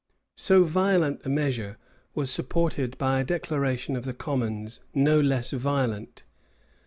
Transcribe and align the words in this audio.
So 0.33 0.63
violent 0.63 1.21
a 1.25 1.29
measure 1.29 1.77
was 2.15 2.31
supported 2.31 2.97
by 2.97 3.19
a 3.19 3.23
declaration 3.23 3.95
of 3.95 4.03
the 4.03 4.15
commons 4.15 4.79
no 4.95 5.19
less 5.21 5.51
violent. 5.51 6.23